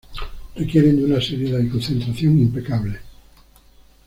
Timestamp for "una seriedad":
1.05-1.59